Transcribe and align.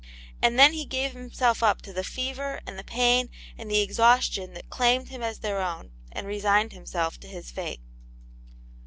And 0.41 0.57
then 0.57 0.73
he 0.73 0.83
gave 0.83 1.11
himself 1.13 1.61
up 1.61 1.83
to 1.83 1.93
the 1.93 2.03
fever 2.03 2.59
and 2.65 2.75
the 2.79 2.83
pain 2.83 3.29
and 3.55 3.69
the 3.69 3.81
exhaustion 3.81 4.55
that 4.55 4.67
claimed 4.71 5.09
him 5.09 5.21
as 5.21 5.37
their 5.37 5.61
own, 5.61 5.91
and»• 6.11 6.25
resigned 6.27 6.73
himself 6.73 7.19
to 7.19 7.27
his 7.27 7.51
fate. 7.51 7.81